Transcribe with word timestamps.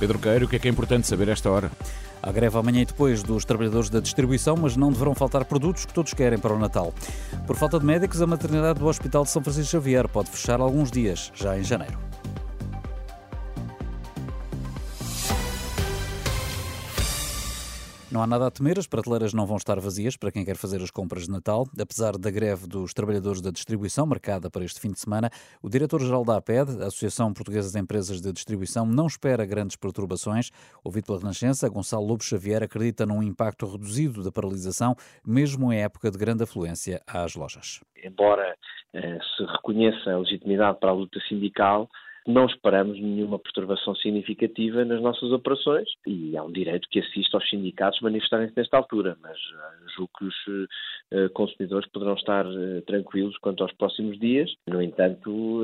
Pedro 0.00 0.18
Queiro, 0.18 0.46
o 0.46 0.48
que 0.48 0.56
é 0.56 0.58
que 0.58 0.66
é 0.66 0.70
importante 0.70 1.06
saber 1.06 1.28
esta 1.28 1.50
hora? 1.50 1.70
Há 2.22 2.32
greve 2.32 2.56
amanhã 2.56 2.80
e 2.80 2.86
depois 2.86 3.22
dos 3.22 3.44
trabalhadores 3.44 3.90
da 3.90 4.00
distribuição, 4.00 4.56
mas 4.56 4.74
não 4.74 4.90
deverão 4.90 5.14
faltar 5.14 5.44
produtos 5.44 5.84
que 5.84 5.92
todos 5.92 6.14
querem 6.14 6.38
para 6.38 6.54
o 6.54 6.58
Natal. 6.58 6.94
Por 7.46 7.54
falta 7.54 7.78
de 7.78 7.84
médicos, 7.84 8.22
a 8.22 8.26
maternidade 8.26 8.78
do 8.78 8.86
Hospital 8.86 9.24
de 9.24 9.30
São 9.30 9.42
Francisco 9.42 9.72
Xavier 9.72 10.08
pode 10.08 10.30
fechar 10.30 10.58
alguns 10.58 10.90
dias, 10.90 11.30
já 11.34 11.58
em 11.58 11.62
janeiro. 11.62 12.09
Não 18.12 18.20
há 18.20 18.26
nada 18.26 18.48
a 18.48 18.50
temer, 18.50 18.76
as 18.76 18.88
prateleiras 18.88 19.32
não 19.32 19.46
vão 19.46 19.56
estar 19.56 19.78
vazias 19.78 20.16
para 20.16 20.32
quem 20.32 20.44
quer 20.44 20.56
fazer 20.56 20.82
as 20.82 20.90
compras 20.90 21.26
de 21.26 21.30
Natal. 21.30 21.64
Apesar 21.80 22.18
da 22.18 22.28
greve 22.28 22.66
dos 22.66 22.92
trabalhadores 22.92 23.40
da 23.40 23.52
distribuição 23.52 24.04
marcada 24.04 24.50
para 24.50 24.64
este 24.64 24.80
fim 24.80 24.90
de 24.90 24.98
semana, 24.98 25.30
o 25.62 25.70
diretor-geral 25.70 26.24
da 26.24 26.36
APED, 26.38 26.82
a 26.82 26.86
Associação 26.88 27.32
Portuguesa 27.32 27.70
de 27.70 27.78
Empresas 27.78 28.20
de 28.20 28.32
Distribuição, 28.32 28.84
não 28.84 29.06
espera 29.06 29.46
grandes 29.46 29.76
perturbações. 29.76 30.50
Ouvido 30.82 31.06
pela 31.06 31.20
Renascença, 31.20 31.68
Gonçalo 31.68 32.04
Lobo 32.04 32.24
Xavier 32.24 32.64
acredita 32.64 33.06
num 33.06 33.22
impacto 33.22 33.64
reduzido 33.64 34.24
da 34.24 34.32
paralisação, 34.32 34.96
mesmo 35.24 35.72
em 35.72 35.80
época 35.80 36.10
de 36.10 36.18
grande 36.18 36.42
afluência 36.42 37.00
às 37.06 37.36
lojas. 37.36 37.78
Embora 38.02 38.56
eh, 38.92 39.18
se 39.36 39.44
reconheça 39.44 40.10
a 40.10 40.18
legitimidade 40.18 40.80
para 40.80 40.90
a 40.90 40.94
luta 40.94 41.20
sindical, 41.28 41.88
não 42.26 42.46
esperamos 42.46 43.00
nenhuma 43.00 43.38
perturbação 43.38 43.94
significativa 43.94 44.84
nas 44.84 45.00
nossas 45.00 45.30
operações 45.32 45.88
e 46.06 46.36
há 46.36 46.42
um 46.42 46.52
direito 46.52 46.88
que 46.90 47.00
assiste 47.00 47.34
aos 47.34 47.48
sindicatos 47.48 48.00
manifestarem-se 48.00 48.56
nesta 48.56 48.76
altura, 48.76 49.16
mas 49.22 49.36
uh, 49.36 49.88
julgo 49.96 50.10
que 50.18 50.24
os 50.24 50.46
uh, 50.46 51.30
consumidores 51.32 51.88
poderão 51.90 52.14
estar 52.14 52.44
tranquilos 52.86 53.36
quanto 53.38 53.62
aos 53.62 53.72
próximos 53.72 54.18
dias. 54.18 54.50
No 54.68 54.82
entanto, 54.82 55.62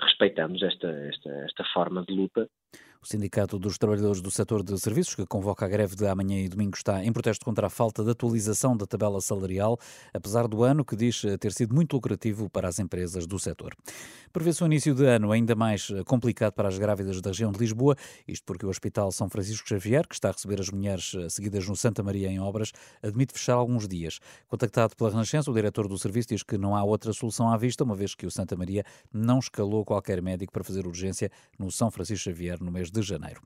respeitamos 0.00 0.62
esta, 0.62 0.88
esta, 0.88 1.30
esta 1.44 1.64
forma 1.72 2.04
de 2.06 2.14
luta 2.14 2.48
o 3.04 3.06
Sindicato 3.06 3.58
dos 3.58 3.76
Trabalhadores 3.76 4.22
do 4.22 4.30
Setor 4.30 4.62
de 4.62 4.80
Serviços, 4.80 5.14
que 5.14 5.26
convoca 5.26 5.66
a 5.66 5.68
greve 5.68 5.94
de 5.94 6.06
amanhã 6.06 6.40
e 6.40 6.48
domingo, 6.48 6.74
está 6.74 7.04
em 7.04 7.12
protesto 7.12 7.44
contra 7.44 7.66
a 7.66 7.70
falta 7.70 8.02
de 8.02 8.10
atualização 8.10 8.74
da 8.74 8.86
tabela 8.86 9.20
salarial, 9.20 9.78
apesar 10.14 10.48
do 10.48 10.62
ano 10.62 10.82
que 10.82 10.96
diz 10.96 11.20
ter 11.38 11.52
sido 11.52 11.74
muito 11.74 11.92
lucrativo 11.92 12.48
para 12.48 12.66
as 12.66 12.78
empresas 12.78 13.26
do 13.26 13.38
setor. 13.38 13.76
Prevê-se 14.32 14.64
um 14.64 14.66
início 14.66 14.94
de 14.94 15.04
ano 15.04 15.32
ainda 15.32 15.54
mais 15.54 15.88
complicado 16.06 16.54
para 16.54 16.66
as 16.66 16.78
grávidas 16.78 17.20
da 17.20 17.28
região 17.28 17.52
de 17.52 17.58
Lisboa, 17.58 17.94
isto 18.26 18.42
porque 18.46 18.64
o 18.64 18.70
Hospital 18.70 19.12
São 19.12 19.28
Francisco 19.28 19.68
Xavier, 19.68 20.08
que 20.08 20.14
está 20.14 20.30
a 20.30 20.32
receber 20.32 20.58
as 20.58 20.70
mulheres 20.70 21.12
seguidas 21.28 21.68
no 21.68 21.76
Santa 21.76 22.02
Maria 22.02 22.28
em 22.28 22.40
obras, 22.40 22.72
admite 23.02 23.34
fechar 23.34 23.54
alguns 23.54 23.86
dias. 23.86 24.18
Contactado 24.48 24.96
pela 24.96 25.10
Renascença, 25.10 25.50
o 25.50 25.54
diretor 25.54 25.86
do 25.86 25.98
serviço 25.98 26.30
diz 26.30 26.42
que 26.42 26.56
não 26.56 26.74
há 26.74 26.82
outra 26.82 27.12
solução 27.12 27.52
à 27.52 27.56
vista, 27.58 27.84
uma 27.84 27.94
vez 27.94 28.14
que 28.14 28.24
o 28.24 28.30
Santa 28.30 28.56
Maria 28.56 28.82
não 29.12 29.40
escalou 29.40 29.84
qualquer 29.84 30.22
médico 30.22 30.50
para 30.50 30.64
fazer 30.64 30.86
urgência 30.86 31.30
no 31.58 31.70
São 31.70 31.90
Francisco 31.90 32.24
Xavier 32.24 32.58
no 32.62 32.72
mês 32.72 32.90
de 32.90 32.93
janeiro. 33.02 33.40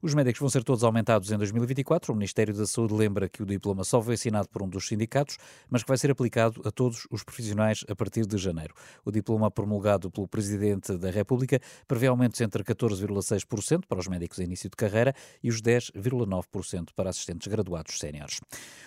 Os 0.00 0.14
médicos 0.14 0.38
vão 0.38 0.48
ser 0.48 0.62
todos 0.62 0.84
aumentados 0.84 1.32
em 1.32 1.36
2024. 1.36 2.12
O 2.12 2.16
Ministério 2.16 2.54
da 2.54 2.66
Saúde 2.66 2.94
lembra 2.94 3.28
que 3.28 3.42
o 3.42 3.46
diploma 3.46 3.82
só 3.82 4.00
foi 4.00 4.14
assinado 4.14 4.48
por 4.48 4.62
um 4.62 4.68
dos 4.68 4.86
sindicatos, 4.86 5.38
mas 5.68 5.82
que 5.82 5.88
vai 5.88 5.98
ser 5.98 6.10
aplicado 6.10 6.62
a 6.64 6.70
todos 6.70 7.06
os 7.10 7.24
profissionais 7.24 7.84
a 7.88 7.96
partir 7.96 8.24
de 8.24 8.38
janeiro. 8.38 8.74
O 9.04 9.10
diploma 9.10 9.50
promulgado 9.50 10.08
pelo 10.08 10.28
Presidente 10.28 10.96
da 10.96 11.10
República 11.10 11.60
prevê 11.88 12.06
aumentos 12.06 12.40
entre 12.40 12.62
14,6% 12.62 13.86
para 13.88 13.98
os 13.98 14.06
médicos 14.06 14.38
em 14.38 14.44
início 14.44 14.70
de 14.70 14.76
carreira 14.76 15.12
e 15.42 15.50
os 15.50 15.60
10,9% 15.60 16.90
para 16.94 17.10
assistentes 17.10 17.48
graduados 17.48 17.98
séniores. 17.98 18.40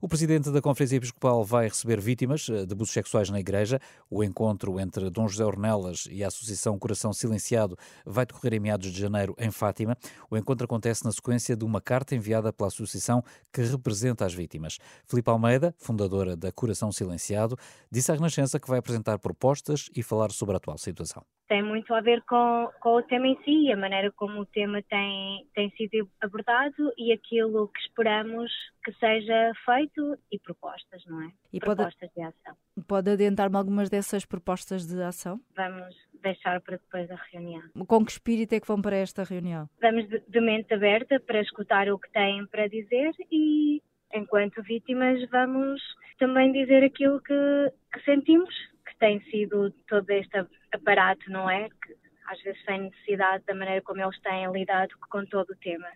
O 0.00 0.08
Presidente 0.08 0.50
da 0.50 0.62
Conferência 0.62 0.96
Episcopal 0.96 1.44
vai 1.44 1.68
receber 1.68 2.00
vítimas 2.00 2.48
eh, 2.48 2.64
de 2.64 2.72
abusos 2.72 2.92
sexuais 2.92 3.28
na 3.28 3.40
Igreja. 3.40 3.78
O 4.10 4.24
encontro 4.24 4.80
entre 4.80 5.10
Dom 5.10 5.28
José 5.28 5.44
Ornelas 5.44 6.08
e 6.10 6.24
a 6.24 6.28
Associação 6.28 6.78
Coração 6.78 7.12
Silenciado 7.12 7.76
vai 8.06 8.24
decorrer 8.24 8.54
em 8.54 8.60
meados 8.60 8.90
de 8.90 8.98
janeiro 8.98 9.34
em 9.38 9.50
Fátima. 9.50 9.93
O 10.30 10.36
encontro 10.36 10.64
acontece 10.64 10.84
acontece 10.84 11.04
na 11.04 11.10
sequência 11.10 11.56
de 11.56 11.64
uma 11.64 11.80
carta 11.80 12.14
enviada 12.14 12.52
pela 12.52 12.68
associação 12.68 13.22
que 13.52 13.62
representa 13.62 14.24
as 14.24 14.34
vítimas. 14.34 14.78
Filipe 15.08 15.30
Almeida, 15.30 15.74
fundadora 15.78 16.36
da 16.36 16.52
Coração 16.52 16.92
Silenciado, 16.92 17.56
disse 17.90 18.12
à 18.12 18.14
Renascença 18.14 18.60
que 18.60 18.68
vai 18.68 18.78
apresentar 18.78 19.18
propostas 19.18 19.90
e 19.96 20.02
falar 20.02 20.30
sobre 20.30 20.54
a 20.54 20.58
atual 20.58 20.76
situação. 20.78 21.24
Tem 21.48 21.62
muito 21.62 21.92
a 21.92 22.00
ver 22.00 22.22
com, 22.22 22.70
com 22.80 22.96
o 22.96 23.02
tema 23.02 23.26
em 23.26 23.38
si, 23.44 23.70
a 23.72 23.76
maneira 23.76 24.10
como 24.12 24.40
o 24.40 24.46
tema 24.46 24.82
tem, 24.82 25.46
tem 25.54 25.70
sido 25.70 26.08
abordado 26.20 26.92
e 26.96 27.12
aquilo 27.12 27.68
que 27.68 27.80
esperamos 27.80 28.50
que 28.84 28.92
seja 28.94 29.52
feito 29.64 30.18
e 30.30 30.38
propostas, 30.38 31.02
não 31.06 31.22
é? 31.22 31.30
E 31.52 31.60
propostas 31.60 31.94
pode, 31.94 32.12
de 32.14 32.22
ação. 32.22 32.56
Pode 32.86 33.10
adiantar-me 33.10 33.56
algumas 33.56 33.90
dessas 33.90 34.24
propostas 34.24 34.86
de 34.86 35.02
ação? 35.02 35.40
Vamos 35.54 36.03
deixar 36.24 36.60
para 36.60 36.76
depois 36.76 37.08
da 37.08 37.16
reunião. 37.30 37.62
Com 37.86 38.04
que 38.04 38.12
espírito 38.12 38.54
é 38.54 38.60
que 38.60 38.66
vão 38.66 38.82
para 38.82 38.96
esta 38.96 39.22
reunião? 39.22 39.68
Vamos 39.80 40.08
de, 40.08 40.20
de 40.26 40.40
mente 40.40 40.74
aberta 40.74 41.20
para 41.20 41.40
escutar 41.40 41.88
o 41.88 41.98
que 41.98 42.10
têm 42.10 42.46
para 42.46 42.66
dizer 42.66 43.12
e, 43.30 43.82
enquanto 44.12 44.62
vítimas, 44.62 45.20
vamos 45.30 45.80
também 46.18 46.52
dizer 46.52 46.82
aquilo 46.82 47.20
que, 47.20 47.72
que 47.92 48.04
sentimos, 48.04 48.54
que 48.86 48.96
tem 48.98 49.20
sido 49.30 49.70
todo 49.88 50.10
este 50.10 50.44
aparato, 50.72 51.30
não 51.30 51.48
é? 51.48 51.68
Que 51.68 51.94
às 52.26 52.40
vezes 52.42 52.62
sem 52.64 52.82
necessidade 52.82 53.44
da 53.46 53.54
maneira 53.54 53.82
como 53.82 54.00
eles 54.00 54.18
têm 54.20 54.50
lidado 54.50 54.94
com 55.10 55.24
todo 55.26 55.50
o 55.50 55.56
tema. 55.56 55.88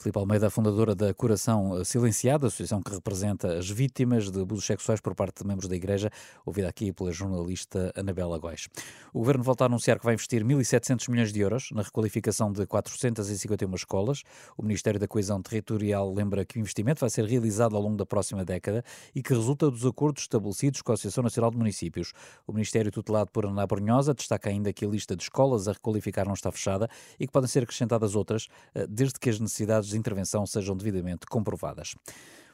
Filipe 0.00 0.18
Almeida, 0.18 0.48
fundadora 0.48 0.94
da 0.94 1.12
Coração 1.12 1.84
Silenciado, 1.84 2.46
associação 2.46 2.80
que 2.80 2.90
representa 2.90 3.58
as 3.58 3.68
vítimas 3.68 4.30
de 4.30 4.40
abusos 4.40 4.64
sexuais 4.64 4.98
por 4.98 5.14
parte 5.14 5.42
de 5.42 5.46
membros 5.46 5.68
da 5.68 5.76
Igreja, 5.76 6.10
ouvida 6.46 6.70
aqui 6.70 6.90
pela 6.90 7.12
jornalista 7.12 7.92
Anabela 7.94 8.38
Góis. 8.38 8.66
O 9.12 9.18
Governo 9.18 9.44
volta 9.44 9.64
a 9.64 9.66
anunciar 9.66 9.98
que 9.98 10.04
vai 10.06 10.14
investir 10.14 10.42
1.700 10.42 11.10
milhões 11.10 11.30
de 11.34 11.40
euros 11.40 11.68
na 11.72 11.82
requalificação 11.82 12.50
de 12.50 12.66
451 12.66 13.74
escolas. 13.74 14.22
O 14.56 14.62
Ministério 14.62 14.98
da 14.98 15.06
Coesão 15.06 15.42
Territorial 15.42 16.10
lembra 16.14 16.46
que 16.46 16.56
o 16.56 16.60
investimento 16.60 17.00
vai 17.00 17.10
ser 17.10 17.26
realizado 17.26 17.76
ao 17.76 17.82
longo 17.82 17.98
da 17.98 18.06
próxima 18.06 18.42
década 18.42 18.82
e 19.14 19.22
que 19.22 19.34
resulta 19.34 19.70
dos 19.70 19.84
acordos 19.84 20.22
estabelecidos 20.22 20.80
com 20.80 20.92
a 20.92 20.94
Associação 20.94 21.22
Nacional 21.22 21.50
de 21.50 21.58
Municípios. 21.58 22.14
O 22.46 22.54
Ministério 22.54 22.90
tutelado 22.90 23.30
por 23.30 23.44
Ana 23.44 23.66
Brunhosa 23.66 24.14
destaca 24.14 24.48
ainda 24.48 24.72
que 24.72 24.82
a 24.82 24.88
lista 24.88 25.14
de 25.14 25.24
escolas 25.24 25.68
a 25.68 25.72
requalificar 25.72 26.24
não 26.24 26.32
está 26.32 26.50
fechada 26.50 26.88
e 27.18 27.26
que 27.26 27.32
podem 27.32 27.48
ser 27.48 27.64
acrescentadas 27.64 28.16
outras, 28.16 28.48
eh, 28.74 28.86
desde 28.88 29.20
que 29.20 29.28
as 29.28 29.38
necessidades 29.38 29.89
de 29.90 29.98
intervenção 29.98 30.46
sejam 30.46 30.76
devidamente 30.76 31.26
comprovadas. 31.26 31.94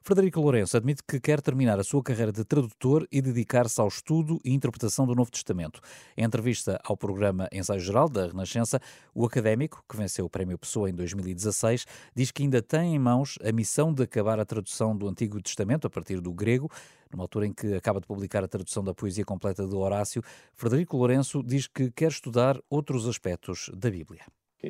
Frederico 0.07 0.41
Lourenço 0.41 0.77
admite 0.77 1.03
que 1.03 1.19
quer 1.19 1.41
terminar 1.41 1.81
a 1.81 1.83
sua 1.83 2.01
carreira 2.01 2.31
de 2.31 2.45
tradutor 2.45 3.09
e 3.11 3.21
dedicar-se 3.21 3.81
ao 3.81 3.89
estudo 3.89 4.41
e 4.45 4.55
interpretação 4.55 5.05
do 5.05 5.17
Novo 5.17 5.33
Testamento. 5.33 5.81
Em 6.17 6.23
entrevista 6.23 6.81
ao 6.85 6.97
programa 6.97 7.49
Ensaio 7.51 7.81
Geral 7.81 8.09
da 8.09 8.29
Renascença, 8.29 8.81
o 9.13 9.27
académico, 9.27 9.83
que 9.89 9.97
venceu 9.97 10.25
o 10.25 10.31
Prémio 10.31 10.57
Pessoa 10.57 10.89
em 10.89 10.95
2016, 10.95 11.87
diz 12.15 12.31
que 12.31 12.45
ainda 12.45 12.63
tem 12.63 12.95
em 12.95 13.01
mãos 13.01 13.37
a 13.45 13.51
missão 13.51 13.93
de 13.93 14.05
acabar 14.05 14.39
a 14.39 14.45
tradução 14.45 14.97
do 14.97 15.09
Antigo 15.09 15.43
Testamento 15.43 15.89
a 15.89 15.91
partir 15.91 16.21
do 16.21 16.33
grego. 16.33 16.71
Numa 17.11 17.25
altura 17.25 17.49
em 17.49 17.53
que 17.53 17.75
acaba 17.75 18.01
de 18.01 18.07
publicar 18.07 18.45
a 18.45 18.49
tradução 18.49 18.85
da 18.85 18.95
poesia 18.95 19.25
completa 19.25 19.67
de 19.67 19.75
Horácio, 19.75 20.23
Frederico 20.55 20.97
Lourenço 20.97 21.43
diz 21.43 21.67
que 21.67 21.91
quer 21.91 22.13
estudar 22.13 22.61
outros 22.71 23.09
aspectos 23.09 23.73
da 23.75 23.91
Bíblia. 23.91 24.23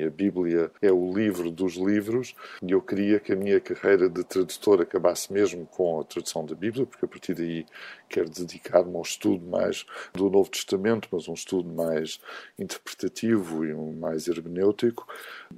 A 0.03 0.09
Bíblia 0.09 0.71
é 0.81 0.91
o 0.91 1.11
livro 1.11 1.51
dos 1.51 1.75
livros 1.75 2.35
e 2.61 2.71
eu 2.71 2.81
queria 2.81 3.19
que 3.19 3.33
a 3.33 3.35
minha 3.35 3.59
carreira 3.59 4.09
de 4.09 4.23
tradutor 4.23 4.81
acabasse 4.81 5.31
mesmo 5.31 5.65
com 5.65 5.99
a 5.99 6.03
tradução 6.03 6.45
da 6.45 6.55
Bíblia, 6.55 6.85
porque 6.85 7.05
a 7.05 7.07
partir 7.07 7.33
daí 7.33 7.65
quero 8.09 8.29
dedicar-me 8.29 8.95
ao 8.95 9.01
estudo 9.01 9.45
mais 9.45 9.85
do 10.13 10.29
Novo 10.29 10.49
Testamento, 10.49 11.07
mas 11.11 11.27
um 11.27 11.33
estudo 11.33 11.69
mais 11.69 12.19
interpretativo 12.57 13.65
e 13.65 13.73
mais 13.73 14.27
hermenêutico. 14.27 15.07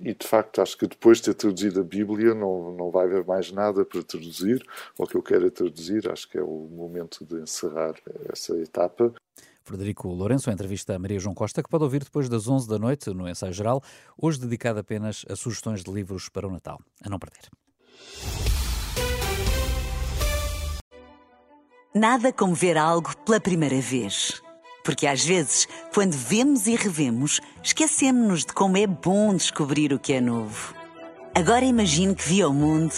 E 0.01 0.13
de 0.13 0.27
facto 0.27 0.61
acho 0.61 0.77
que 0.77 0.87
depois 0.87 1.17
de 1.17 1.25
ter 1.25 1.33
traduzido 1.35 1.79
a 1.81 1.83
Bíblia 1.83 2.33
não, 2.33 2.71
não 2.75 2.91
vai 2.91 3.05
haver 3.05 3.25
mais 3.25 3.51
nada 3.51 3.85
para 3.85 4.03
traduzir. 4.03 4.65
O 4.97 5.05
que 5.05 5.15
eu 5.15 5.23
quero 5.23 5.47
é 5.47 5.49
traduzir, 5.49 6.09
acho 6.09 6.29
que 6.29 6.37
é 6.37 6.43
o 6.43 6.67
momento 6.71 7.25
de 7.25 7.35
encerrar 7.41 7.93
essa 8.31 8.55
etapa. 8.57 9.13
Frederico 9.69 10.07
Lourenço, 10.07 10.49
entrevista 10.49 10.95
a 10.95 10.99
Maria 10.99 11.19
João 11.19 11.35
Costa, 11.35 11.61
que 11.61 11.69
pode 11.69 11.83
ouvir 11.83 12.03
depois 12.03 12.27
das 12.27 12.47
11 12.47 12.67
da 12.67 12.79
noite 12.79 13.11
no 13.11 13.29
Ensaio 13.29 13.53
Geral, 13.53 13.83
hoje 14.17 14.39
dedicado 14.39 14.79
apenas 14.79 15.23
a 15.29 15.35
sugestões 15.35 15.83
de 15.83 15.91
livros 15.91 16.27
para 16.27 16.47
o 16.47 16.51
Natal. 16.51 16.79
A 17.03 17.07
não 17.07 17.19
perder. 17.19 17.47
Nada 21.93 22.33
como 22.33 22.55
ver 22.55 22.79
algo 22.79 23.15
pela 23.17 23.39
primeira 23.39 23.79
vez. 23.79 24.41
Porque 24.83 25.05
às 25.05 25.23
vezes, 25.23 25.67
quando 25.93 26.13
vemos 26.13 26.65
e 26.65 26.75
revemos, 26.75 27.39
esquecemos-nos 27.61 28.45
de 28.45 28.53
como 28.53 28.75
é 28.75 28.87
bom 28.87 29.35
descobrir 29.35 29.93
o 29.93 29.99
que 29.99 30.13
é 30.13 30.21
novo. 30.21 30.73
Agora 31.35 31.63
imagine 31.63 32.15
que 32.15 32.27
viu 32.27 32.49
o 32.49 32.53
mundo 32.53 32.95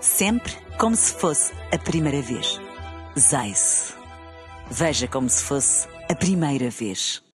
sempre 0.00 0.52
como 0.76 0.96
se 0.96 1.14
fosse 1.14 1.52
a 1.72 1.78
primeira 1.78 2.20
vez. 2.20 2.60
Zais. 3.16 3.94
Veja 4.72 5.06
como 5.06 5.28
se 5.28 5.44
fosse 5.44 5.99
a 6.10 6.14
primeira 6.16 6.68
vez. 6.70 7.22